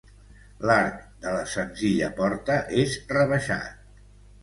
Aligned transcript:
L'arc 0.69 0.95
de 1.27 1.35
la 1.35 1.45
senzilla 1.53 2.09
porta 2.23 2.59
és 2.89 2.99
rebaixat. 3.17 3.89